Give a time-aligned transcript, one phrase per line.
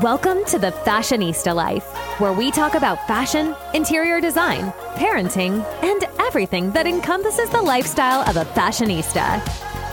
[0.00, 1.84] Welcome to the Fashionista Life,
[2.18, 8.38] where we talk about fashion, interior design, parenting, and everything that encompasses the lifestyle of
[8.38, 9.38] a fashionista.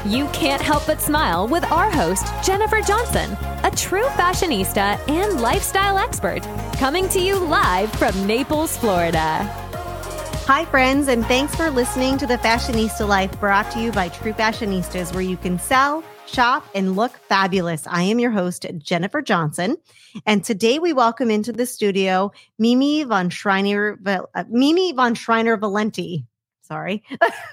[0.09, 3.35] You can't help but smile with our host, Jennifer Johnson,
[3.65, 6.43] a true fashionista and lifestyle expert,
[6.77, 9.43] coming to you live from Naples, Florida.
[10.47, 14.31] Hi, friends, and thanks for listening to the Fashionista Life brought to you by True
[14.31, 17.87] Fashionistas, where you can sell shop, and look fabulous.
[17.87, 19.77] I am your host, Jennifer Johnson.
[20.25, 26.25] And today we welcome into the studio Mimy von Schreiner, uh, Mimy von Schreiner Valenti.
[26.61, 27.03] Sorry.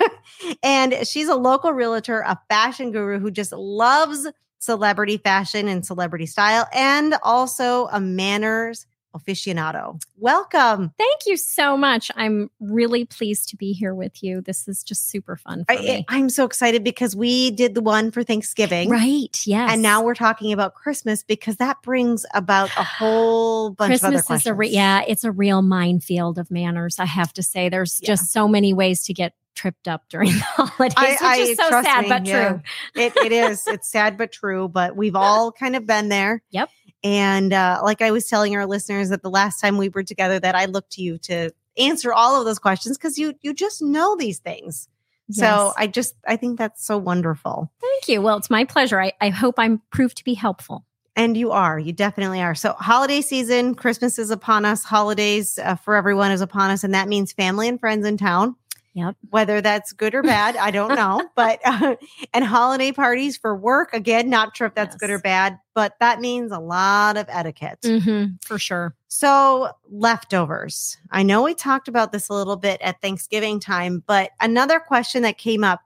[0.63, 4.29] and she's a local realtor, a fashion guru who just loves
[4.59, 8.87] celebrity fashion and celebrity style, and also a manners
[9.19, 10.01] aficionado.
[10.17, 10.93] Welcome.
[10.99, 12.11] Thank you so much.
[12.17, 14.41] I'm really pleased to be here with you.
[14.41, 16.05] This is just super fun for I, me.
[16.09, 18.91] I'm so excited because we did the one for Thanksgiving.
[18.91, 19.37] Right.
[19.47, 19.73] Yes.
[19.73, 24.07] And now we're talking about Christmas because that brings about a whole bunch Christmas of
[24.09, 24.51] other is questions.
[24.51, 26.99] a re- yeah, it's a real minefield of manners.
[26.99, 28.09] I have to say, there's Yeah.
[28.09, 31.57] just so many ways to get tripped up during the holidays, I- which I- is
[31.57, 32.49] so sad me, but yeah.
[32.49, 32.61] true.
[32.95, 33.67] it, it is.
[33.67, 36.43] It's sad but true, but we've all kind of been there.
[36.51, 36.69] Yep.
[37.07, 40.41] And uh, like I was telling our listeners that the last time we were together,
[40.41, 43.81] that I looked to you to answer all of those questions because you you just
[43.81, 44.89] know these things.
[45.31, 47.71] So I just I think that's so wonderful.
[47.81, 48.21] thank you.
[48.23, 49.01] Well, it's my pleasure.
[49.01, 50.85] I, I hope I'm proved to be helpful.
[51.15, 52.57] And you are, you definitely are.
[52.57, 56.85] So, holiday season, Christmas is upon us, holidays uh, for everyone is upon us.
[56.85, 58.57] And that means family and friends in town.
[58.97, 59.17] Yep.
[59.29, 61.23] Whether that's good or bad, I don't know.
[61.37, 61.97] But, uh,
[62.33, 66.19] and holiday parties for work, again, not sure if that's good or bad, but that
[66.19, 67.81] means a lot of etiquette.
[67.83, 68.95] Mm-hmm, for sure.
[69.09, 70.97] So, leftovers.
[71.11, 75.23] I know we talked about this a little bit at Thanksgiving time, but another question
[75.23, 75.83] that came up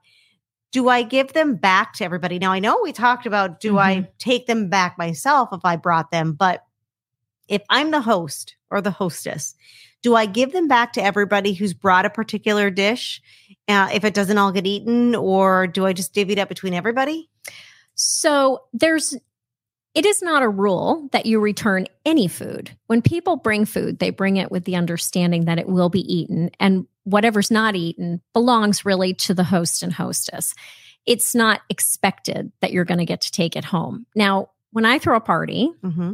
[0.71, 2.39] do I give them back to everybody?
[2.39, 6.11] Now, I know we talked about do I take them back myself if I brought
[6.11, 6.63] them, but
[7.49, 9.53] if I'm the host or the hostess,
[10.01, 13.21] do I give them back to everybody who's brought a particular dish
[13.67, 16.73] uh, if it doesn't all get eaten, or do I just divvy it up between
[16.73, 17.29] everybody?
[17.95, 19.15] So there's
[19.93, 22.75] it is not a rule that you return any food.
[22.87, 26.49] When people bring food, they bring it with the understanding that it will be eaten
[26.59, 30.53] and whatever's not eaten belongs really to the host and hostess.
[31.05, 34.05] It's not expected that you're going to get to take it home.
[34.15, 36.13] Now, when I throw a party, Mm-hmm.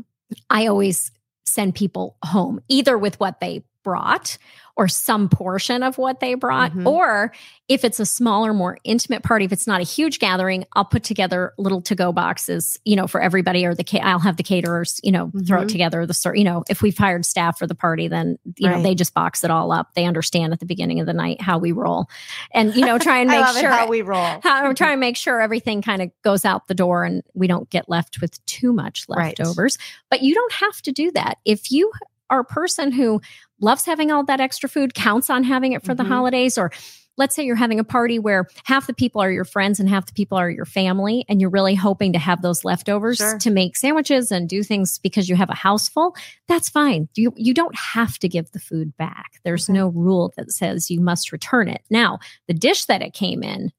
[0.49, 1.11] I always
[1.45, 4.37] send people home either with what they brought
[4.75, 6.71] or some portion of what they brought.
[6.71, 6.85] Mhm.
[6.85, 7.31] Or
[7.67, 11.03] if it's a smaller, more intimate party, if it's not a huge gathering, I'll put
[11.03, 14.99] together little to go boxes, you know, for everybody or the, I'll have the caterers,
[15.03, 15.63] you know, throw Mhm.
[15.63, 16.05] it together.
[16.05, 18.93] The sort, you know, if we've hired staff for the party, then, you know, they
[18.93, 19.95] just box it all up.
[19.95, 22.05] They understand at the beginning of the night how we roll
[22.53, 24.41] and, you know, try and make sure it how we roll.
[24.43, 27.69] how, try and make sure everything kind of goes out the door and we don't
[27.71, 29.37] get left with too much Right.
[29.39, 29.79] leftovers.
[30.11, 31.39] But you don't have to do that.
[31.45, 31.91] If you
[32.29, 33.21] are a person who
[33.59, 35.97] loves having all that extra food, counts on having it for Mhm.
[35.97, 36.71] the holidays, or
[37.19, 40.05] let's say you're having a party where half the people are your friends and half
[40.05, 43.39] the people are your family, and you're really hoping to have those leftovers Sure.
[43.39, 46.15] to make sandwiches and do things because you have a house full,
[46.47, 47.09] that's fine.
[47.15, 49.39] You you don't have to give the food back.
[49.43, 49.73] There's Okay.
[49.79, 51.81] no rule that says you must return it.
[51.89, 53.71] Now, the dish that it came in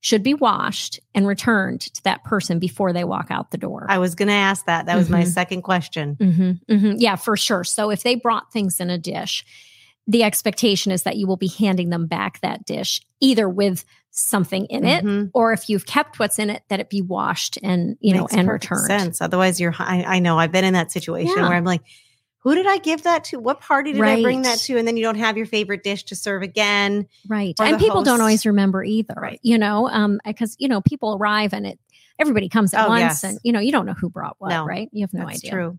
[0.00, 3.86] should be washed and returned to that person before they walk out the door.
[3.88, 4.86] I was going to ask that.
[4.86, 5.26] That was my Mhm.
[5.32, 6.16] second question.
[6.20, 6.92] Mm-hmm, mm-hmm.
[6.98, 7.64] Yeah, for sure.
[7.64, 9.44] So if they brought things in a dish,
[10.06, 14.64] the expectation is that you will be handing them back that dish either with something
[14.66, 15.30] in it Mhm.
[15.34, 18.48] or if you've kept what's in it that it be washed and you know and
[18.48, 19.20] returned Sense.
[19.20, 19.74] Otherwise, you're.
[19.78, 20.38] I, I know.
[20.38, 21.42] I've been in that situation Yeah.
[21.48, 21.82] where I'm like,
[22.48, 23.38] who did I give that to?
[23.38, 24.76] What party did I bring that to?
[24.78, 27.06] And then you don't have your favorite dish to serve again.
[27.28, 29.40] right and people don't always remember either Right.
[29.42, 31.78] you know um because you know people arrive and it
[32.18, 33.24] everybody comes at Oh, once yes.
[33.24, 35.50] and you know you don't know who brought what No, right you have no idea.
[35.50, 35.78] True.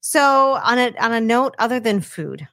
[0.00, 2.48] So on a on a note other than food,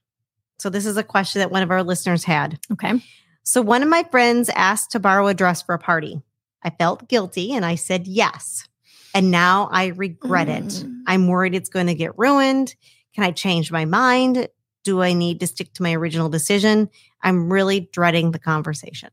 [0.59, 2.59] so this is a question that one of our listeners had.
[2.71, 3.01] okay
[3.43, 6.21] So one of my friends asked to borrow a dress for a party.
[6.61, 8.67] I felt guilty and I said yes.
[9.15, 10.65] And now I regret it.
[10.65, 11.01] Mm.
[11.07, 12.75] I'm worried it's going to get ruined.
[13.19, 14.47] Can I change my mind?
[14.85, 16.87] Do I need to stick to my original decision?
[17.21, 19.09] I'm really dreading the conversation.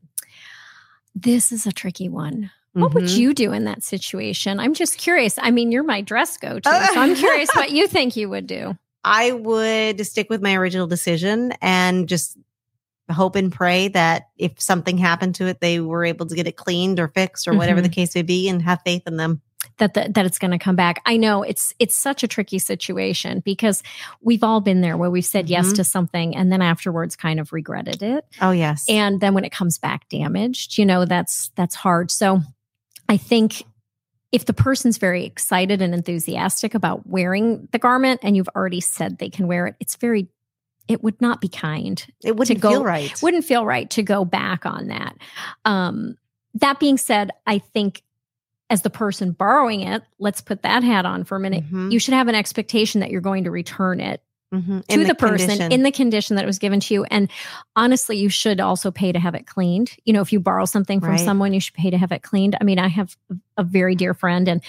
[1.13, 3.17] this is a tricky one What would Mhm.
[3.17, 4.59] you do in that situation?
[4.61, 5.37] I'm just curious.
[5.41, 6.69] I mean, you're my dress go to, so
[7.01, 8.77] I'm curious what you think you would do.
[9.03, 12.37] I would stick with my original decision and just
[13.11, 16.55] hope and pray that if something happened to it, they were able to get it
[16.55, 19.41] cleaned or fixed or whatever the case may be and have faith in them.
[19.77, 21.01] That the, that it's going to come back.
[21.05, 23.83] I know it's it's such a tricky situation because
[24.21, 25.75] we've all been there where we've said yes Mhm.
[25.75, 28.85] to something and then afterwards kind of regretted it, Oh, yes.
[28.89, 32.09] and then when it comes back damaged, you know that's that's hard.
[32.09, 32.41] So
[33.07, 33.65] I think
[34.31, 39.19] if the person's very excited and enthusiastic about wearing the garment and you've already said
[39.19, 40.27] they can wear it, it's very
[40.87, 42.03] it would not be kind.
[42.23, 43.21] It wouldn't go, feel right.
[43.21, 45.17] Wouldn't feel right to go back on that.
[45.65, 46.17] Um,
[46.55, 48.01] that being said, I think
[48.69, 51.63] as the person borrowing it, let's put that hat on for a minute.
[51.71, 51.91] Mhm.
[51.91, 54.21] You should have an expectation that you're going to return it
[54.53, 54.85] Mhm.
[54.87, 55.71] to In the, person condition.
[55.71, 57.03] in the condition that it was given to you.
[57.05, 57.29] And
[57.75, 59.91] honestly, you should also pay to have it cleaned.
[60.05, 61.19] You know, if you borrow something from Right.
[61.19, 62.55] someone, you should pay to have it cleaned.
[62.59, 63.15] I mean, I have
[63.57, 64.61] a very dear friend and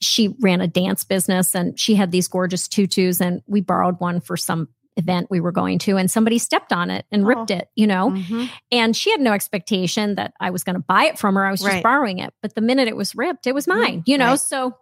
[0.00, 4.20] she ran a dance business and she had these gorgeous tutus and we borrowed one
[4.20, 7.56] for some event we were going to and somebody stepped on it and ripped Oh.
[7.56, 8.10] it, you know.
[8.10, 8.48] Mhm.
[8.72, 11.44] And she had no expectation that I was going to buy it from her.
[11.44, 11.82] I was just Right.
[11.82, 12.32] borrowing it.
[12.42, 13.78] But the minute it was ripped, it was Mhm.
[13.78, 14.30] mine, you know?
[14.30, 14.40] Right.
[14.40, 14.74] So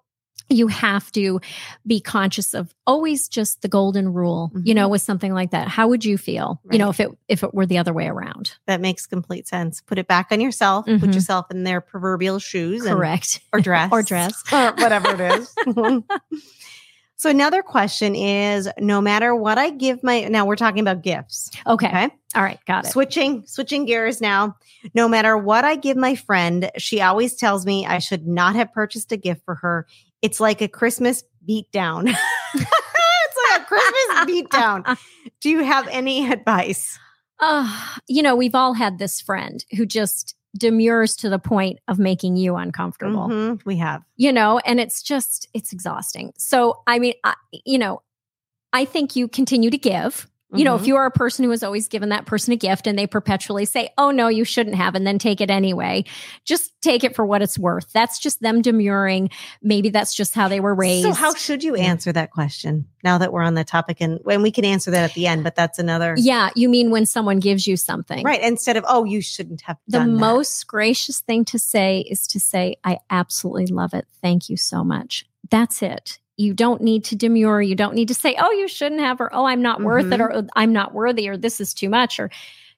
[0.51, 1.41] you have to
[1.87, 4.77] be conscious of always just the golden rule, you Mhm.
[4.77, 5.69] know, with something like that.
[5.69, 8.53] How would you feel, you know, if it if it were the other way around?
[8.67, 9.81] That makes complete sense.
[9.81, 10.85] Put it back on yourself.
[10.85, 11.15] Put Mhm.
[11.15, 12.85] yourself in their proverbial shoes.
[12.85, 13.41] and- Correct.
[13.53, 13.89] or dress.
[13.93, 14.35] Or dress.
[14.53, 15.55] or whatever it is.
[17.25, 21.51] so another question is no matter what I give my now we're talking about gifts.
[21.67, 21.87] Okay.
[21.87, 22.11] Okay.
[22.35, 22.61] All right.
[22.67, 22.91] Got it.
[22.91, 24.59] Switching switching gears now.
[24.93, 28.75] No matter what I give my friend, she always tells me I should not have
[28.75, 29.87] purchased a gift for her.
[30.21, 32.15] It's like a Christmas beatdown.
[32.55, 34.99] it's like a Christmas beatdown.
[35.41, 36.99] Do you have any advice?
[37.41, 41.99] Uh, you know, we've all had this friend who just demurs to the point of
[41.99, 43.29] making you uncomfortable.
[43.29, 44.03] Mhm, we have.
[44.17, 46.33] you know, and it's just, it's exhausting.
[46.39, 47.35] So, I mean, I,
[47.65, 48.03] you know,
[48.73, 50.29] I think you continue to give.
[50.55, 50.87] You know, if Mhm.
[50.87, 53.65] you are a person who has always given that person a gift and they perpetually
[53.65, 56.05] say, oh, no, you shouldn't have, and then take it anyway,
[56.45, 57.93] just take it for what it's worth.
[57.93, 59.31] That's just them demurring.
[59.63, 61.07] Maybe that's just how they were raised.
[61.07, 64.43] So how should you answer that question now that we're on the topic and when
[64.43, 67.41] we can answer that at the end, but that's another yeah, you mean when someone
[67.41, 68.23] gives you something.
[68.25, 68.43] right.
[68.43, 70.21] Instead of, oh, you shouldn't have The done that.
[70.21, 74.07] most gracious thing to say is to say, I absolutely love it.
[74.23, 75.27] Thank you so much.
[75.51, 76.19] That's it.
[76.37, 77.61] You don't need to demur.
[77.63, 80.19] You don't need to say, oh, you shouldn't have, or oh, I'm not worth it,
[80.19, 80.21] Mhm.
[80.21, 82.31] or "Oh, I'm not worthy, or this is too much, or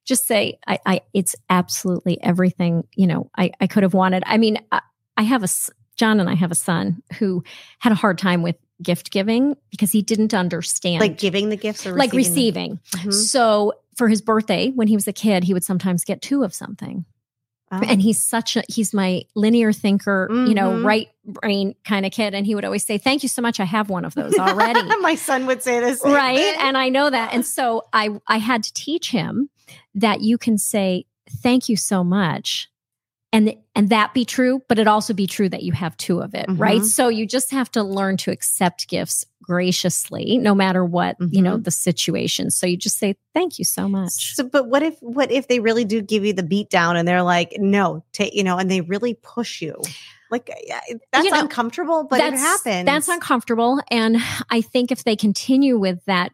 [0.05, 4.23] just say, I, I it's absolutely everything, you know, I, I could have wanted.
[4.27, 4.81] I mean, I,
[5.17, 5.49] I have a,
[5.97, 7.43] John and I have a son who
[7.79, 11.87] had a hard time with gift giving because he didn't understand like giving the gifts
[11.87, 13.03] or like receiving receiving.
[13.05, 13.11] them?
[13.11, 13.15] Mhm.
[13.15, 16.55] So for his birthday, when he was a kid, he would sometimes get two of
[16.55, 17.07] something
[17.73, 17.81] Oh.
[17.85, 20.85] and he's such a he's my linear thinker you know Mhm.
[20.85, 23.65] right brain kind of kid and he would always say thank you so much i
[23.65, 26.01] have one of those already My son would say this.
[26.05, 29.51] right and i know that and so i i had to teach him
[29.97, 31.07] that you can say
[31.43, 32.69] thank you so much
[33.37, 36.35] and and that be true but it also be true that you have two of
[36.35, 36.85] it right Mhm.
[36.85, 41.57] so you just have to learn to accept gifts graciously no matter what you know
[41.59, 41.65] Mhm.
[41.65, 45.31] the situation so you just say thank you so much So, but what if what
[45.31, 48.43] if they really do give you the beat down and they're like, no, take you
[48.45, 49.81] know, and they really push you?
[50.31, 50.51] Like
[51.13, 52.85] that's You know, uncomfortable, but it happens.
[52.87, 53.81] That's uncomfortable.
[53.91, 54.17] And
[54.51, 56.33] I think if they continue with that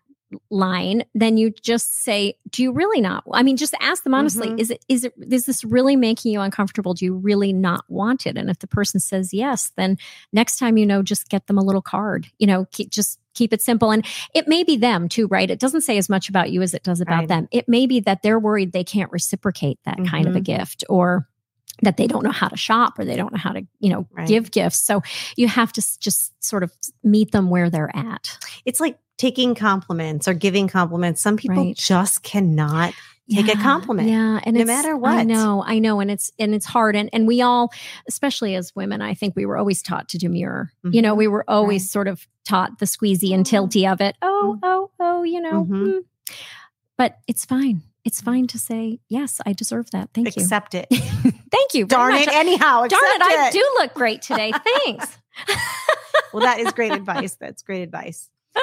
[0.50, 3.24] line, then you just say, Do you really not?
[3.32, 4.60] I mean, just ask them honestly, Mhm.
[4.60, 6.94] is it is it is this really making you uncomfortable?
[6.94, 8.36] Do you really not want it?
[8.36, 9.98] And if the person says yes, then
[10.32, 12.28] next time you know, just get them a little card.
[12.38, 13.90] You know, keep, just keep it simple.
[13.90, 15.50] And it may be them too, right?
[15.50, 17.28] It doesn't say as much about you as it does about Right.
[17.28, 17.48] them.
[17.50, 20.44] It may be that they're worried they can't reciprocate that kind of a Mhm.
[20.44, 21.26] gift or
[21.82, 24.06] that they don't know how to shop or they don't know how to, you know,
[24.12, 24.28] Right.
[24.28, 24.78] give gifts.
[24.82, 25.02] So
[25.36, 26.70] you have to just sort of
[27.02, 28.38] meet them where they're at.
[28.66, 31.22] It's like taking compliments or giving compliments.
[31.22, 31.76] Some people Right.
[31.76, 32.92] just cannot
[33.32, 34.08] take a compliment.
[34.08, 37.08] Yeah, and no it's- matter I know, I know, and it's and it's hard, and
[37.12, 37.72] and we all,
[38.08, 40.70] especially as women, I think we were always taught to demur.
[40.82, 41.18] You know, Mhm.
[41.18, 41.90] we were always Right.
[41.90, 44.16] sort of taught the squeezy and tilty of it.
[44.22, 44.58] Oh, Mhm.
[44.64, 45.64] oh, oh, you know.
[45.64, 45.86] Mhm.
[45.86, 46.00] mm.
[46.98, 47.82] But it's fine.
[48.04, 49.40] It's fine to say yes.
[49.46, 50.10] I deserve that.
[50.12, 50.42] Thank you.
[50.42, 50.88] accept it.
[50.90, 51.86] Thank you.
[51.86, 52.26] very Darn much.
[52.26, 52.34] it.
[52.34, 53.22] Anyhow, Darn it!
[53.22, 54.52] accept I do look great today.
[54.84, 55.06] Thanks.
[56.32, 57.36] well, that is great advice.
[57.40, 58.28] That's great advice.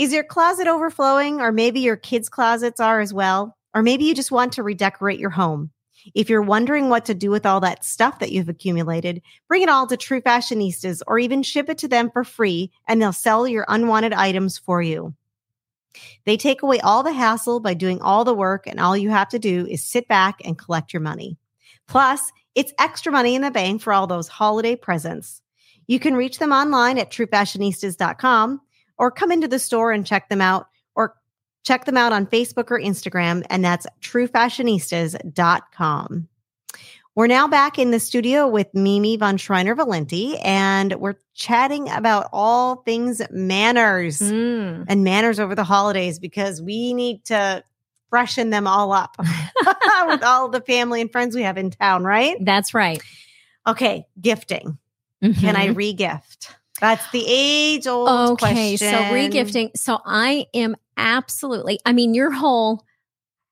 [0.00, 3.54] Is your closet overflowing, or maybe your kids' closets are as well?
[3.74, 5.72] Or maybe you just want to redecorate your home.
[6.14, 9.68] If you're wondering what to do with all that stuff that you've accumulated, bring it
[9.68, 13.46] all to True Fashionistas or even ship it to them for free and they'll sell
[13.46, 15.14] your unwanted items for you.
[16.24, 19.28] They take away all the hassle by doing all the work, and all you have
[19.28, 21.36] to do is sit back and collect your money.
[21.88, 25.42] Plus, it's extra money in the bank for all those holiday presents.
[25.88, 28.62] You can reach them online at truefashionistas.com
[29.00, 31.16] or come into the store and check them out or
[31.64, 36.28] check them out on Facebook or Instagram, and that's truefashionistas.com.
[37.16, 42.28] We're now back in the studio with Mimy von Schreiner Valenti, and we're chatting about
[42.32, 44.84] all things manners Mm.
[44.88, 47.64] and manners over the holidays because we need to
[48.10, 49.16] freshen them all up
[50.06, 52.36] with all the family and friends we have in town, right?
[52.40, 53.02] That's right.
[53.66, 54.78] Okay, gifting.
[55.22, 55.74] Can I Mhm.
[55.98, 56.54] regift?
[56.80, 58.88] That's the age old Okay, question.
[58.90, 59.70] so regifting.
[59.76, 62.84] So I am absolutely, I mean, your whole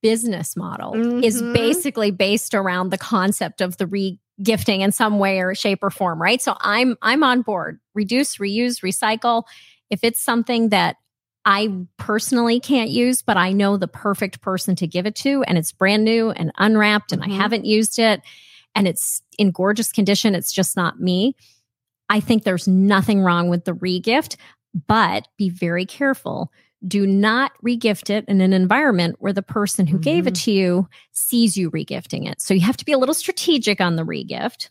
[0.02, 1.52] business model is Mhm.
[1.52, 6.22] basically based around the concept of the regifting in some way or shape or form,
[6.22, 6.40] right?
[6.40, 7.80] So I'm I'm on board.
[7.94, 9.42] Reduce, reuse, recycle.
[9.90, 10.96] If it's something that
[11.44, 15.56] I personally can't use, but I know the perfect person to give it to, and
[15.58, 17.32] it's brand new and unwrapped, and Mhm.
[17.32, 18.20] I haven't used it,
[18.74, 21.34] and it's in gorgeous condition, it's just not me.
[22.08, 24.36] I think there's nothing wrong with the regift,
[24.86, 26.52] but be very careful.
[26.86, 30.44] Do not regift it in an environment where the person who gave it mm-hmm.
[30.44, 32.40] to you sees you regifting it.
[32.40, 34.68] So you have to be a little strategic on the regift.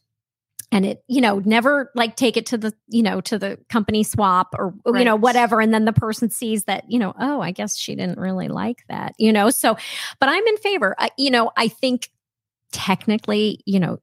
[0.71, 4.03] And it, you know, never like take it to the, you know, to the company
[4.03, 5.61] swap or, you know, whatever.
[5.61, 8.83] And then the person sees that, you know, oh, I guess she didn't really like
[8.89, 9.49] that, you know?
[9.49, 9.77] So,
[10.19, 10.93] but I'm in favor.
[10.97, 12.09] I, you know, I think
[12.73, 13.99] technically, you know,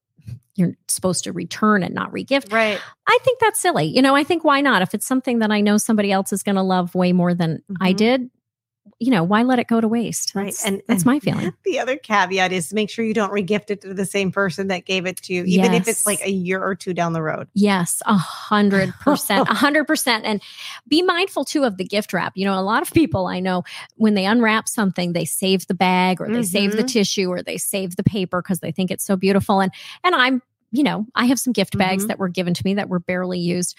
[0.56, 2.52] you're supposed to return and not regift.
[2.52, 2.80] Right.
[3.06, 3.84] I think that's silly.
[3.86, 4.82] You know, I think why not?
[4.82, 7.62] If it's something that I know somebody else is going to love way more than
[7.80, 7.96] I Mhm.
[7.96, 8.30] did,
[9.00, 10.34] you know, why let it go to waste?
[10.34, 10.54] Right.
[10.64, 11.52] And that's my feeling.
[11.64, 14.84] The other caveat is make sure you don't regift it to the same person that
[14.84, 17.48] gave it to you, even if it's like a year or two down the road.
[17.54, 20.24] Yes, a hundred percent, a hundred percent.
[20.24, 20.40] And
[20.86, 22.32] be mindful too of the gift wrap.
[22.36, 23.64] You know, a lot of people I know
[23.96, 26.88] when they unwrap something, they save the bag or they save the Mhm.
[26.92, 29.60] tissue or they save the paper because they think it's so beautiful.
[29.60, 29.72] And
[30.04, 32.08] and I'm, you know, I have some gift bags Mhm.
[32.08, 33.76] that were given to me that were barely used.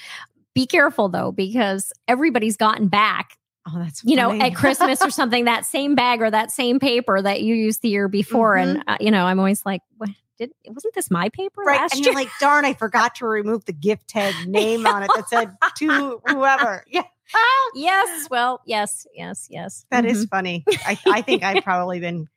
[0.53, 5.45] Be careful though, because everybody's gotten back Oh, that's you know, at Christmas or something,
[5.45, 8.55] that same bag or that same paper that you used the year before.
[8.55, 11.79] And, uh, you know, I'm always like, what, did, wasn't this my paper Right.
[11.81, 12.11] last And year?
[12.11, 15.51] you're like, darn, I forgot to remove the gift tag name on it that said
[15.79, 16.83] to whoever.
[16.87, 17.03] Yeah.
[17.73, 18.27] yes.
[18.29, 19.85] Well, yes, yes, yes.
[19.89, 20.29] that is Mhm.
[20.29, 20.63] funny.
[20.85, 22.27] I, I think I've probably been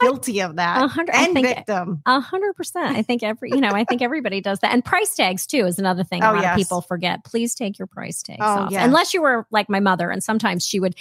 [0.00, 2.02] guilty of that A hundred- I and think- victim.
[2.06, 2.96] A hundred percent.
[2.96, 4.72] I think every, you know, I think everybody does that.
[4.72, 6.52] And price tags too is another thing a Oh, lot yes.
[6.54, 7.24] of people forget.
[7.24, 8.70] Please take your price tags Oh, off.
[8.70, 8.84] yes.
[8.84, 10.94] Unless you were like my mother, and sometimes she would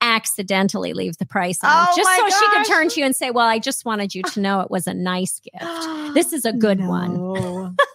[0.00, 3.30] accidentally leave the price on Oh, just so she could turn to you and say,
[3.30, 6.14] Well, I just wanted you to know it was a nice gift.
[6.14, 7.76] This is a good one.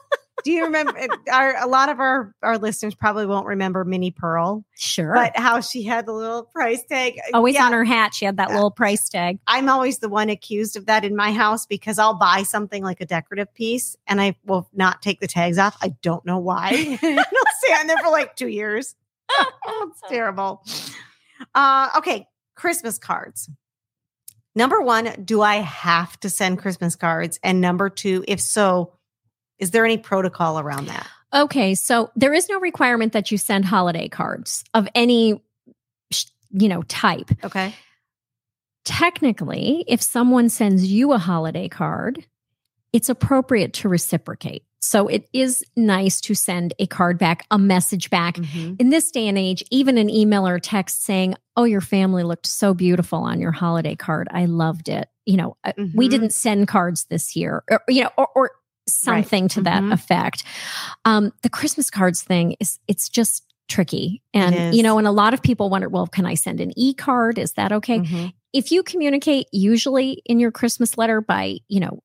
[0.43, 0.93] Do you remember?
[1.31, 5.13] Our, a lot of our, our listeners probably won't remember Minnie Pearl, Sure.
[5.13, 7.19] but how she had the little price tag.
[7.34, 8.55] always Yeah, on her hat, she had that Yeah.
[8.55, 9.39] little price tag.
[9.48, 13.01] I'm always the one accused of that in my house because I'll buy something like
[13.01, 15.77] a decorative piece and I will not take the tags off.
[15.81, 16.69] I don't know why.
[17.03, 18.96] I'll stay on there for like two years.
[19.67, 20.63] it's terrible.
[21.53, 23.50] Uh, okay, Christmas cards.
[24.55, 27.39] Number one, do I have to send Christmas cards?
[27.43, 28.93] And number two, if so,
[29.60, 31.08] is there any protocol around that?
[31.34, 35.44] Okay, so there is no requirement that you send holiday cards of any,
[36.51, 37.30] you know, type.
[37.44, 37.74] Okay.
[38.86, 42.25] Technically, if someone sends you a holiday card,
[42.92, 44.63] it's appropriate to reciprocate.
[44.82, 48.36] So it is nice to send a card back, a message back.
[48.38, 48.80] Mhm.
[48.80, 52.48] In this day and age, even an email or text saying, "Oh, your family looked
[52.48, 54.30] so beautiful on your holiday card.
[54.32, 56.12] I loved it." You know, uh, we Mhm.
[56.12, 58.51] didn't send cards this year, or you know, or, or
[58.93, 59.93] something to that Mhm.
[59.93, 60.43] effect.
[61.05, 65.34] Um, the Christmas cards thing is it's just tricky, and you know, and a lot
[65.34, 67.38] of people wonder, well, can I send an e card?
[67.38, 68.00] Is that okay?
[68.00, 68.34] Mhm.
[68.51, 72.00] If you communicate usually in your Christmas letter by you know.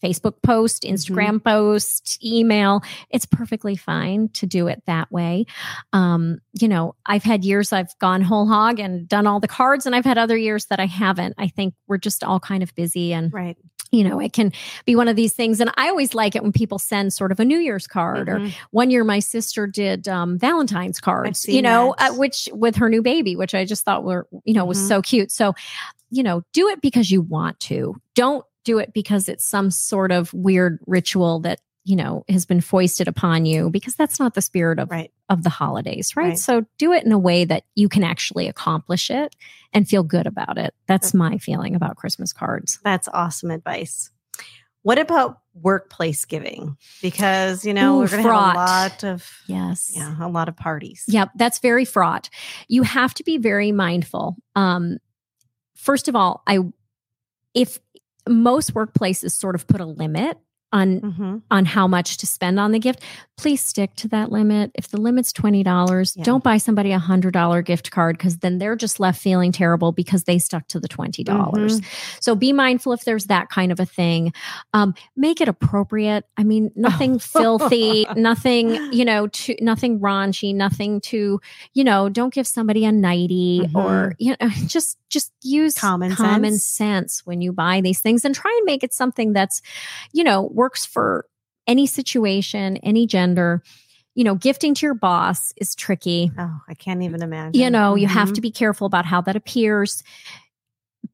[0.00, 5.44] Facebook post, Instagram post, email, it's perfectly fine to do it that way.
[5.92, 9.86] Um, you know, I've had years I've gone whole hog and done all the cards,
[9.86, 11.34] and I've had other years that I haven't.
[11.36, 13.56] I think we're just all kind of busy and Right.
[13.90, 14.52] You know, it can
[14.84, 15.60] be one of these things.
[15.60, 18.28] And I always like it when people send sort of a New Year's card.
[18.28, 18.52] Or Mhm.
[18.70, 23.02] one year, my sister did um, Valentine's cards, you know, uh, which with her new
[23.02, 24.88] baby, which I just thought were, you know, was Mhm.
[24.88, 25.30] so cute.
[25.32, 25.54] So,
[26.10, 27.96] you know, do it because you want to.
[28.14, 32.60] Don't do it because it's some sort of weird ritual that you know has been
[32.60, 35.10] foisted upon you because that's not the spirit of Right.
[35.28, 36.28] of the holidays right?
[36.28, 36.38] Right.
[36.38, 39.34] so do it in a way that you can actually accomplish it
[39.72, 44.10] and feel good about it that's my feeling about christmas cards That's awesome advice.
[44.82, 46.76] What about workplace giving?
[47.02, 50.48] Because, you know, Ooh, we're going to have a lot of, yes yeah, a lot
[50.48, 51.04] of parties.
[51.08, 52.30] Yep, that's very fraught.
[52.68, 54.36] You have to be very mindful.
[54.54, 54.98] Um,
[55.74, 56.60] first of all, I
[57.54, 57.80] if
[58.28, 60.38] most workplaces sort of put a limit
[60.72, 63.02] on hmm on how much to spend on the gift,
[63.38, 64.70] please stick to that limit.
[64.74, 66.24] If the limit's twenty dollars, Yeah.
[66.24, 69.92] don't buy somebody a hundred dollar gift card because then they're just left feeling terrible
[69.92, 71.80] because they stuck to the twenty dollars.
[72.20, 74.32] So be mindful if there's that kind of a thing.
[74.74, 76.24] Um, make it appropriate.
[76.36, 81.40] I mean, nothing filthy, nothing, you know, to nothing raunchy, nothing to,
[81.72, 86.52] you know, don't give somebody a nighty or you know, just just use Common common
[86.58, 86.64] sense.
[86.64, 89.62] sense when you buy these things and try and make it something that's,
[90.12, 91.24] you know, works for
[91.66, 93.62] any situation, any gender.
[94.14, 96.32] you know, gifting to your boss is tricky.
[96.36, 97.60] Oh, I can't even imagine.
[97.60, 98.34] You know, you have Mhm.
[98.34, 100.02] to be careful about how that appears.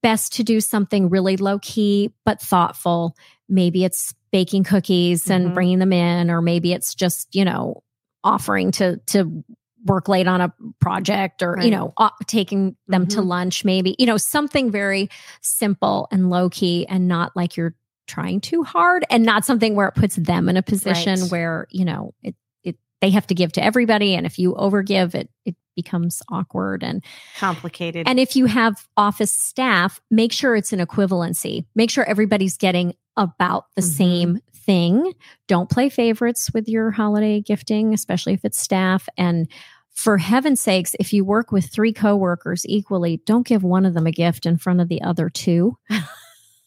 [0.03, 3.15] Best to do something really low key but thoughtful.
[3.49, 5.55] Maybe it's baking cookies and Mhm.
[5.55, 7.83] bringing them in, or maybe it's just you know
[8.23, 9.45] offering to to
[9.85, 13.27] work late on a project, or you know uh, taking them to Mhm.
[13.27, 13.65] lunch.
[13.67, 15.11] Maybe you know something very
[15.43, 17.75] simple and low key, and not like you're
[18.07, 21.31] trying too hard, and not something where it puts them in a position Right.
[21.31, 25.15] where you know it it they have to give to everybody, and if you overgive,
[25.15, 27.03] it it becomes awkward and
[27.39, 28.07] complicated.
[28.07, 31.65] and if you have office staff, make sure it's an equivalency.
[31.75, 33.97] Make sure everybody's getting about the Mhm.
[33.97, 35.13] same thing.
[35.49, 39.09] Don't play favorites with your holiday gifting, especially if it's staff.
[39.19, 39.49] And
[39.95, 44.07] for heaven's sakes, if you work with three coworkers equally, don't give one of them
[44.07, 45.77] a gift in front of the other two.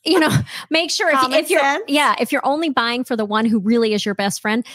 [0.07, 0.29] you know,
[0.69, 1.83] make sure if, if you're sense.
[1.87, 4.65] yeah, if you're only buying for the one who really is your best friend,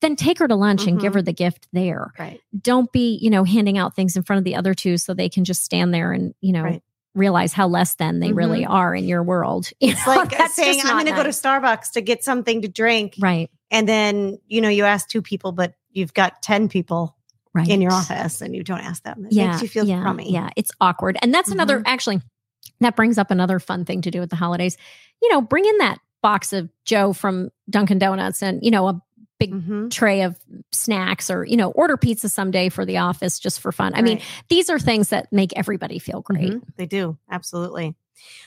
[0.00, 2.40] then take her to lunch and give her the gift there right.
[2.60, 5.28] don't be, you know, handing out things in front of the other two so they
[5.28, 6.82] can just stand there and, you know, Right.
[7.14, 9.70] realize how less than they really are in your world.
[9.80, 11.28] You It's know, like that's saying, I'm going to go to.
[11.28, 13.14] Starbucks to get something to drink.
[13.20, 13.48] Right.
[13.70, 17.16] And then, you know, you ask two people, but you've got 10 people
[17.54, 17.68] Right.
[17.68, 19.26] in your office and you don't ask them.
[19.26, 20.32] It yeah, makes you feel yeah, crummy.
[20.32, 21.18] Yeah, it's awkward.
[21.20, 21.86] And that's another Mm-hmm.
[21.86, 22.20] actually
[22.80, 24.76] that brings up another fun thing to do at the holidays.
[25.20, 29.02] You know, bring in that box of Joe from Dunkin' Donuts and, you know, a
[29.38, 29.90] big Mhm.
[29.90, 30.38] tray of
[30.70, 33.92] snacks or, you know, order pizza someday for the office just for fun.
[33.94, 36.52] I mean, these are things that make everybody feel great.
[36.52, 36.62] Mhm.
[36.76, 37.18] They do.
[37.28, 37.96] Absolutely.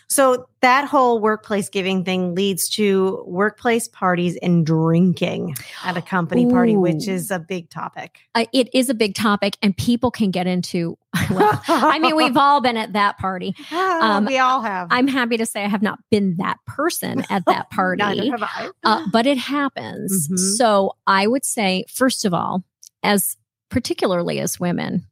[0.07, 6.45] So that whole workplace giving thing leads to workplace parties and drinking at a company
[6.45, 8.19] party, which is a big topic.
[8.35, 10.97] Uh, it is a big topic and people can get into
[11.31, 13.55] well, I mean, we've all been at that party.
[13.71, 14.89] um, we all have.
[14.91, 18.43] I'm happy to say I have not been that person at that party, Neither have
[18.43, 18.69] I.
[18.83, 20.27] uh, but it happens.
[20.27, 20.37] Mhm.
[20.57, 22.63] So I would say, first of all,
[23.01, 23.37] as
[23.69, 25.07] particularly as women,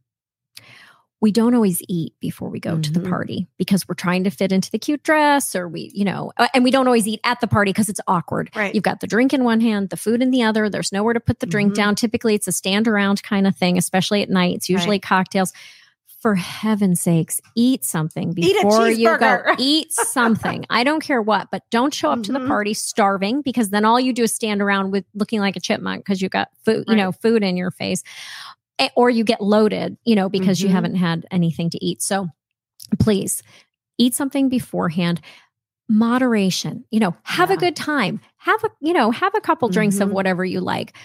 [1.23, 3.07] we don't always eat before we go to the Mhm.
[3.09, 6.49] party because we're trying to fit into the cute dress or we, you know, uh,
[6.53, 8.49] and we don't always eat at the party because it's awkward.
[8.53, 8.75] Right.
[8.75, 10.69] You've got the drink in one hand, the food in the other.
[10.69, 11.75] There's nowhere to put the drink Mhm.
[11.75, 11.95] down.
[11.95, 14.53] Typically, it's a stand around kind of thing, especially at night.
[14.57, 15.01] It's usually Right.
[15.01, 15.53] cocktails.
[16.19, 19.43] For heaven's sakes, eat something Eat before you go.
[19.57, 20.65] Eat something.
[20.69, 22.47] I don't care what, but don't show up to the Mhm.
[22.47, 26.03] party starving because then all you do is stand around with looking like a chipmunk
[26.03, 28.03] because you've got food, you know, food in your face.
[28.95, 30.73] Or you get loaded, you know, because you Mhm.
[30.73, 32.01] haven't had anything to eat.
[32.01, 32.29] So
[32.99, 33.41] please
[33.97, 35.21] eat something beforehand
[35.89, 39.99] moderation you know have a good time have a you know have a couple drinks
[39.99, 40.13] of Mhm.
[40.13, 40.95] whatever you like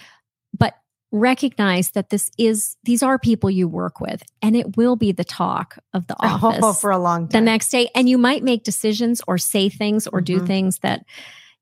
[0.57, 0.73] but
[1.11, 5.23] recognize that this is these are people you work with and it will be the
[5.23, 8.63] talk of the office Oh, for a long the next day and you might make
[8.63, 10.47] decisions or say things or do Mhm.
[10.47, 11.05] things that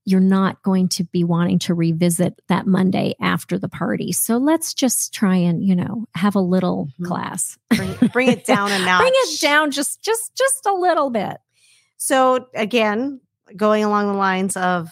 [0.10, 4.14] you're not going to be wanting to revisit that Monday after the party.
[4.14, 7.06] So let's just try and, you know, have a little Mhm.
[7.08, 7.58] class.
[7.76, 9.02] bring, bring it down a notch.
[9.02, 11.38] Bring it down just just just a little bit.
[11.98, 13.20] So again,
[13.56, 14.90] going along the lines of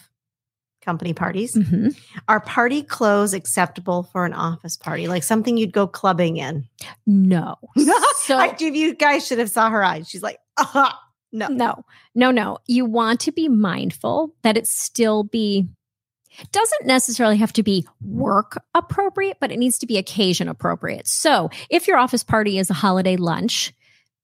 [0.82, 1.96] company parties, Mhm.
[2.28, 5.08] are party clothes acceptable for an office party?
[5.08, 6.68] Like something you'd go clubbing in?
[7.06, 7.56] No.
[8.26, 10.08] So I, you guys should have saw her eyes.
[10.08, 10.90] She's like, uh
[11.32, 11.48] no.
[11.48, 11.84] no,
[12.14, 12.58] no, no.
[12.66, 15.68] You want to be mindful that it still be
[16.52, 21.06] doesn't necessarily have to be work appropriate, but it needs to be occasion appropriate.
[21.08, 23.72] So if your office party is a holiday lunch,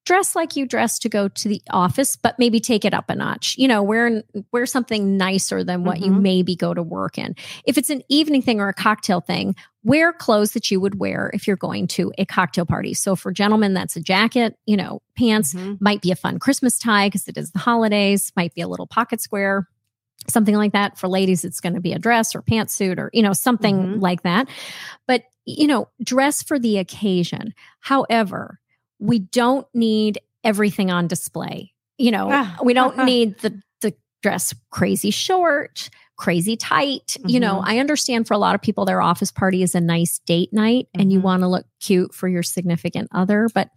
[0.05, 3.15] dress like you dress to go to the office, but maybe take it up a
[3.15, 3.55] notch.
[3.57, 6.23] You know, wear wear something nicer than what you Mhm.
[6.23, 7.37] maybe go to work in.
[7.67, 11.31] If it's an evening thing or a cocktail thing, wear clothes that you would wear
[11.35, 12.95] if you're going to a cocktail party.
[12.95, 15.81] So for gentlemen, that's a jacket, you know, pants, Mhm.
[15.81, 18.87] might be a fun Christmas tie because it is the holidays, might be a little
[18.87, 19.69] pocket square,
[20.29, 20.99] something like that.
[20.99, 24.01] For ladies, it's going to be a dress or pantsuit or, you know, something Mhm.
[24.03, 24.49] like that.
[25.09, 27.53] But, you know, dress for the occasion.
[27.81, 28.61] However,
[29.03, 31.73] we don't need everything on display.
[31.99, 32.57] You know, Ah.
[32.63, 37.17] we don't need the, the dress crazy short, crazy tight.
[37.27, 37.65] You know, Mhm.
[37.67, 40.87] I understand for a lot of people, their office party is a nice date night
[40.95, 41.23] and you Mhm.
[41.23, 43.49] want to look cute for your significant other.
[43.53, 43.71] But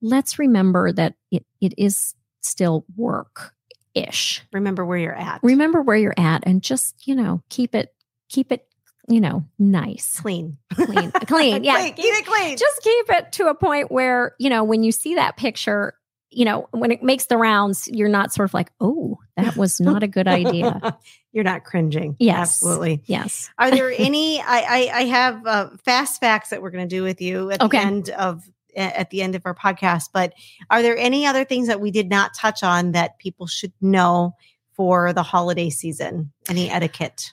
[0.00, 3.52] let's remember that it, it is still work
[3.94, 4.42] ish.
[4.52, 5.40] Remember where you're at.
[5.42, 7.92] Remember where you're at and just, you know, keep it,
[8.28, 8.67] keep it,
[9.08, 10.58] you know, nice, clean.
[10.74, 11.64] clean, clean.
[11.64, 11.76] Yeah.
[11.78, 11.94] Clean.
[11.94, 12.56] Keep it clean.
[12.56, 15.94] Just keep it to a point where, you know, when you see that picture,
[16.30, 19.80] you know, when it makes the rounds, you're not sort of like, oh, that was
[19.80, 20.98] not a good idea.
[21.32, 22.16] you're not cringing.
[22.18, 22.38] Yes.
[22.62, 23.02] Absolutely.
[23.06, 23.50] Yes.
[23.58, 24.40] Are there any?
[24.40, 27.62] I I, I have uh, fast facts that we're going to do with you at
[27.62, 27.78] Okay.
[27.78, 28.42] the end of
[28.76, 30.10] at the end of our podcast.
[30.12, 30.34] But
[30.70, 34.36] are there any other things that we did not touch on that people should know
[34.74, 36.30] for the holiday season?
[36.48, 37.32] Any etiquette?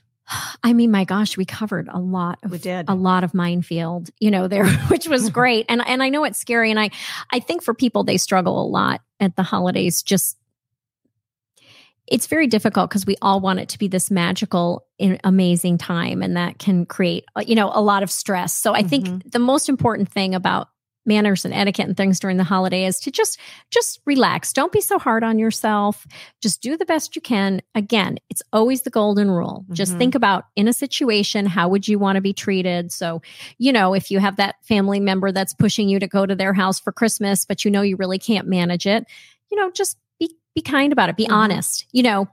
[0.63, 2.85] I mean, my gosh, we covered a lot of We did.
[2.89, 5.65] a lot of minefield, you know, there, which was great.
[5.69, 6.71] And and I know it's scary.
[6.71, 6.89] And I
[7.31, 10.37] I think for people they struggle a lot at the holidays, just
[12.07, 14.85] it's very difficult because we all want it to be this magical,
[15.23, 18.53] amazing time, and that can create, uh, you know, a lot of stress.
[18.55, 18.89] So I Mhm.
[18.89, 20.69] think the most important thing about
[21.05, 23.39] manners and etiquette and things during the holiday is to just
[23.71, 24.53] just relax.
[24.53, 26.05] Don't be so hard on yourself.
[26.41, 27.61] Just do the best you can.
[27.75, 29.65] Again, it's always the golden rule.
[29.71, 29.97] Just Mhm.
[29.97, 32.91] think about in a situation, how would you want to be treated?
[32.91, 33.21] So,
[33.57, 36.53] you know, if you have that family member that's pushing you to go to their
[36.53, 39.05] house for Christmas, but you know you really can't manage it,
[39.51, 41.17] you know, just be be kind about it.
[41.17, 41.33] Be Mhm.
[41.33, 41.85] honest.
[41.91, 42.27] You know,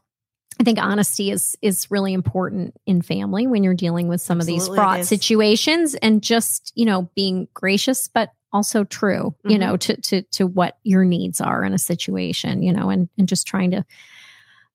[0.60, 4.46] I think honesty is is really important in family when you're dealing with some of
[4.46, 9.60] these fraught situations and just, you know, being gracious but also true, you Mhm.
[9.60, 13.28] know, to to to what your needs are in a situation, you know, and and
[13.28, 13.84] just trying to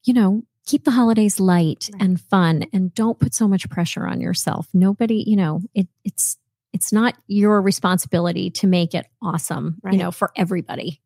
[0.04, 2.02] you know, keep the holidays light Right.
[2.02, 4.68] and fun and don't put so much pressure on yourself.
[4.74, 6.38] Nobody, you know, it it's
[6.74, 9.94] it's not your responsibility to make it awesome, Right.
[9.94, 11.02] you know, for everybody.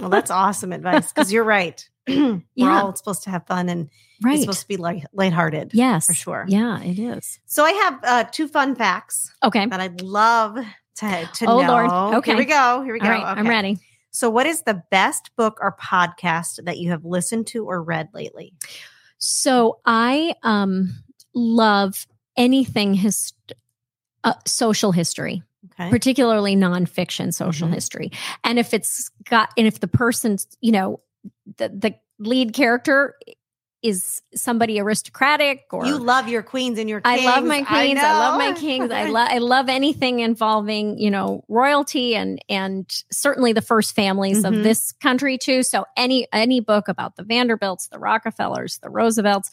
[0.00, 1.86] Well, that's awesome advice because you're right.
[2.08, 2.82] We're Yeah.
[2.82, 4.40] all supposed to have fun and it's right.
[4.40, 5.72] supposed to be light, lighthearted.
[5.74, 6.06] yes.
[6.06, 6.44] for sure.
[6.48, 7.38] Yeah, it is.
[7.46, 9.66] So I have uh, two fun facts Okay.
[9.66, 10.58] that I'd love
[10.96, 11.68] to, to Oh, know.
[11.68, 11.90] Lord.
[12.18, 12.32] Okay.
[12.32, 12.82] Here we go.
[12.82, 13.06] Here we go.
[13.06, 13.78] All right, I'm ready.
[14.10, 18.08] So, what is the best book or podcast that you have listened to or read
[18.12, 18.52] lately?
[19.18, 20.94] So I um
[21.34, 23.32] love anything his
[24.24, 25.90] uh, social history, Okay.
[25.90, 27.74] particularly nonfiction social Mhm.
[27.74, 28.10] history.
[28.44, 31.00] And if it's got and if the person's, you know,
[31.56, 33.14] the the lead character
[33.82, 37.98] is somebody aristocratic or you love your queens and your I love my queens.
[38.00, 38.90] I, love my kings.
[38.92, 44.44] I love I love anything involving, you know, royalty and and certainly the first families
[44.44, 44.58] Mhm.
[44.58, 45.62] of this country too.
[45.62, 49.50] So any any book about the Vanderbilts, the Rockefellers, the Roosevelts,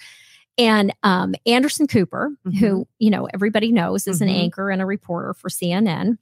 [0.58, 4.24] and um, Anderson Cooper, who you know everybody knows is Mhm.
[4.24, 6.18] an anchor and a reporter for CNN.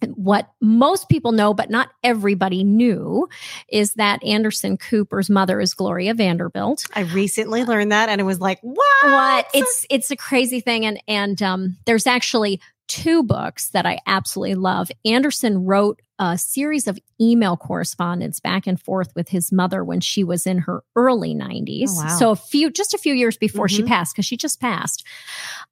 [0.00, 3.28] And What most people know, but not everybody knew,
[3.68, 8.40] is that Anderson Cooper's mother is Gloria Vanderbilt I recently learned that and it was
[8.40, 8.76] like, what?
[9.02, 13.98] what it's it's a crazy thing and and um there's actually two books that I
[14.06, 14.90] absolutely love.
[15.04, 20.24] Anderson wrote a series of email correspondence back and forth with his mother when she
[20.24, 21.88] was in her early 90s.
[21.90, 22.16] Oh, wow.
[22.18, 23.88] So a few just a few years before she Mhm.
[23.88, 25.04] passed cuz she just passed.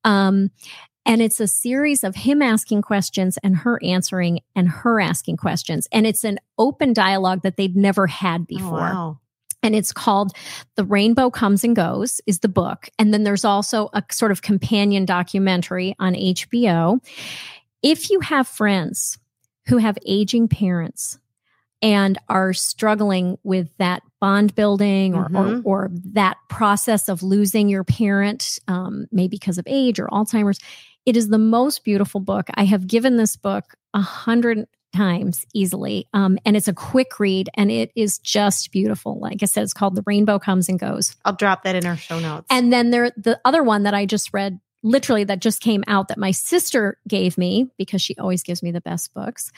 [0.05, 0.51] Um
[1.07, 5.89] and it's a series of him asking questions and her answering and her asking questions
[5.93, 9.19] and it's an open dialogue that they've never had Oh, before wow.
[9.63, 10.33] and it's called
[10.75, 14.43] The Rainbow Comes and Goes is the book and then there's also a sort of
[14.43, 17.01] companion documentary on HBO
[17.83, 19.19] if you have friends
[19.69, 21.19] who have aging parents
[21.83, 25.63] and are struggling with that bond building or, Mhm.
[25.65, 30.59] or, or that process of losing your parent, um, maybe because of age or Alzheimer's,
[31.07, 32.49] it is the most beautiful book.
[32.55, 36.09] I have given this book a hundred times easily.
[36.13, 39.19] Um, and it's a quick read and it is just beautiful.
[39.19, 41.15] Like I said, it's called The Rainbow Comes and Goes.
[41.25, 42.47] I'll drop that in our show notes.
[42.51, 46.09] And then there, the other one that I just read, literally that just came out
[46.09, 49.53] that my sister gave me because she always gives me the best books,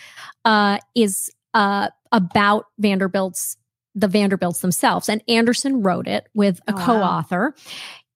[0.44, 3.56] uh, is uh, about Vanderbilt's
[3.94, 5.08] the Vanderbilts themselves.
[5.08, 7.56] And Anderson wrote it with a Oh, wow.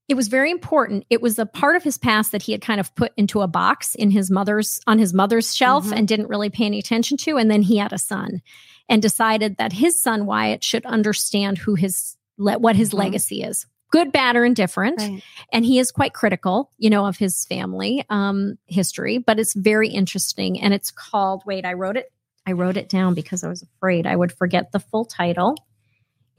[0.09, 1.05] It was very important.
[1.11, 3.47] It was a part of his past that he had kind of put into a
[3.47, 5.97] box in his mother's on his mother's shelf Mhm.
[5.97, 7.37] and didn't really pay any attention to.
[7.39, 8.43] And then he had a son
[8.89, 12.99] and decided that his son Wyatt should understand who his le- what his Mhm.
[12.99, 13.65] legacy is.
[13.91, 15.23] Good, bad, or indifferent Right.
[15.53, 19.89] and he is quite critical you know of his family um history but it's very
[19.91, 22.11] interesting and it's called wait i wrote it
[22.47, 25.55] i wrote it down because i was afraid i would forget the full title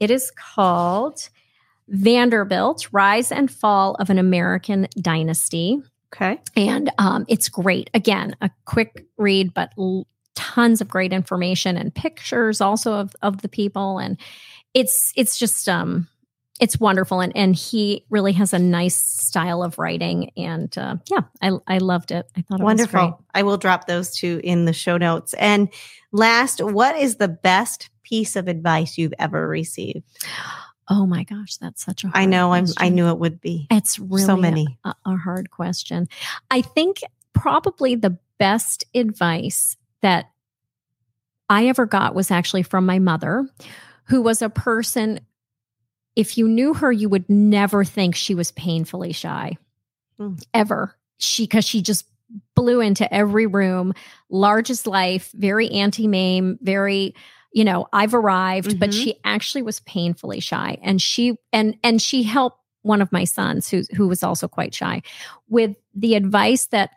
[0.00, 1.28] it is called
[1.88, 5.80] vanderbilt rise and fall of an american dynasty
[6.14, 6.38] Okay.
[6.56, 11.94] and um, it's great again a quick read but l- tons of great information and
[11.94, 14.16] pictures also of, of the people and
[14.74, 16.08] it's it's just um
[16.60, 21.22] it's wonderful and and he really has a nice style of writing and uh, yeah
[21.42, 22.78] i i loved it i thought it was.
[22.78, 23.24] Wonderful.
[23.34, 25.34] I will drop those two in the show notes.
[25.34, 25.68] And
[26.12, 30.04] last, what is the best piece of advice you've ever received?
[30.88, 33.66] Oh my gosh that's such a I know I'm I knew it would be.
[33.70, 34.78] It's really so many.
[34.84, 36.08] A, a hard question.
[36.50, 37.00] I think
[37.32, 40.30] probably the best advice that
[41.48, 43.48] I ever got was actually from my mother,
[44.04, 45.20] who was a person,
[46.16, 49.56] if you knew her, you would never think she was painfully shy,
[50.18, 50.34] Hmm.
[50.52, 50.94] ever.
[51.18, 52.06] She, because she just
[52.56, 53.92] blew into every room,
[54.30, 57.14] large as life, very Auntie Mame, very
[57.54, 59.02] you know i've arrived but Mhm.
[59.02, 63.70] she actually was painfully shy and she and and she helped one of my sons
[63.70, 65.00] who who was also quite shy
[65.48, 66.90] with the advice that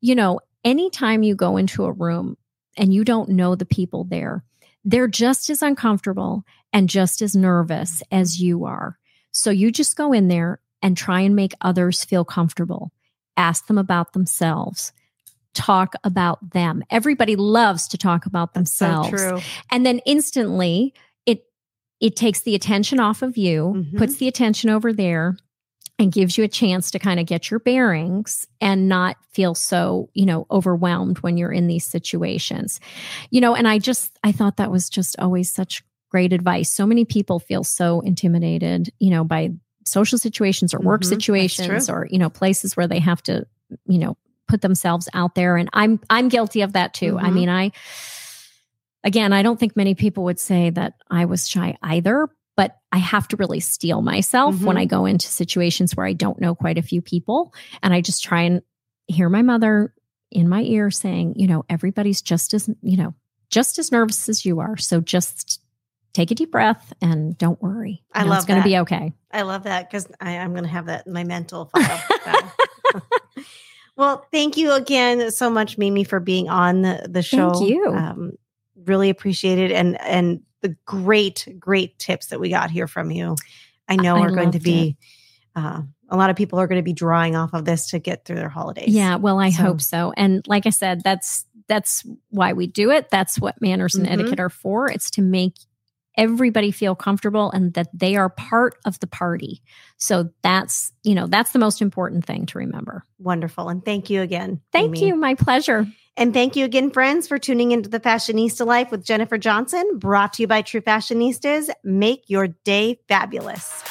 [0.00, 2.36] you know anytime you go into a room
[2.76, 4.44] and you don't know the people there
[4.84, 8.98] they're just as uncomfortable and just as nervous as you are.
[9.30, 12.92] So you just go in there and try and make others feel comfortable.
[13.36, 14.92] Ask them about themselves
[15.54, 16.82] talk about them.
[16.90, 19.40] Everybody loves to talk about themselves So true.
[19.70, 20.92] and then instantly
[21.26, 21.44] it
[22.00, 23.96] it takes the attention off of you Mhm.
[23.98, 25.36] puts the attention over there
[25.98, 30.10] and gives you a chance to kind of get your bearings and not feel so
[30.12, 32.80] you know overwhelmed when you're in these situations.
[33.30, 36.70] You know and i just i thought that was just always such great advice.
[36.70, 39.50] So many people feel so intimidated you know by
[39.86, 43.46] social situations or work Mhm, situations or you know places where they have to
[43.86, 44.16] you know
[44.48, 47.32] put themselves out there and i'm i'm guilty of that too i Mhm.
[47.34, 47.72] mean i
[49.02, 52.98] again i don't think many people would say that i was shy either but i
[52.98, 54.80] have to really steel myself when Mhm.
[54.80, 57.52] i go into situations where i don't know quite a few people
[57.82, 58.62] and i just try and
[59.06, 59.94] hear my mother
[60.30, 63.14] in my ear saying you know everybody's just as you know
[63.50, 65.60] just as nervous as you are so just
[66.12, 68.78] take a deep breath and don't worry I You know, love it's going to be
[68.78, 72.02] okay I love that because I'm going to have that in my mental file.
[72.94, 73.02] Wow.
[73.96, 77.64] Well, thank you again so much, Mimy, for being on the, the show.
[77.64, 77.86] you.
[77.86, 78.32] Um,
[78.84, 79.70] really appreciate it.
[79.72, 83.36] And, and the great, great tips that we got here from you.
[83.88, 84.96] I know I are going to be,
[85.54, 88.24] uh, a lot of people are going to be drawing off of this to get
[88.24, 88.88] through their holidays.
[88.88, 90.12] Yeah, well, I So- hope so.
[90.16, 93.08] And like I said, that's that's why we do it.
[93.10, 94.10] That's what manners and Mhm.
[94.12, 94.90] etiquette are for.
[94.90, 95.54] It's to make
[96.16, 99.62] everybody feel comfortable and that they are part of the party.
[99.96, 103.02] So that's, you know, that's the most important thing to remember.
[103.18, 103.68] Wonderful.
[103.68, 104.60] And thank you again.
[104.72, 105.06] Thank Mimy.
[105.06, 105.16] you.
[105.16, 105.86] My pleasure.
[106.16, 110.34] And thank you again, friends, for tuning into the Fashionista Life with Jennifer Johnson, brought
[110.34, 111.70] to you by True Fashionistas.
[111.82, 113.82] Make your day fabulous.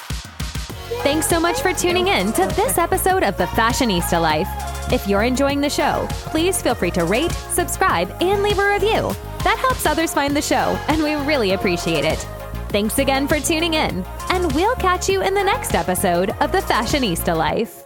[1.02, 4.48] Thanks so much for tuning in to this episode of The Fashionista Life.
[4.92, 9.33] If you're enjoying the show, please feel free to rate, subscribe, and leave a review.
[9.44, 12.20] That helps others find the show, and we really appreciate it.
[12.70, 16.60] Thanks again for tuning in, and we'll catch you in the next episode of The
[16.60, 17.83] Fashionista Life.